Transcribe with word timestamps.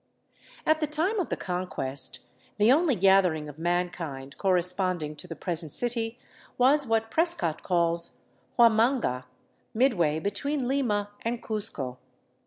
At 0.65 0.79
the 0.79 0.87
time 0.87 1.19
of 1.19 1.29
the 1.29 1.37
Conquest 1.37 2.17
the 2.57 2.71
only 2.71 2.95
gathering 2.95 3.47
of 3.47 3.59
mankind 3.59 4.35
corre 4.39 4.61
sponding 4.63 5.15
to 5.17 5.27
the 5.27 5.35
present 5.35 5.71
city 5.71 6.17
was 6.57 6.87
what 6.87 7.11
Prescott 7.11 7.61
calls" 7.61 8.17
Huamanga, 8.57 9.25
midway 9.75 10.17
between 10.17 10.67
Lima 10.67 11.11
and 11.21 11.43
Cuzco." 11.43 11.99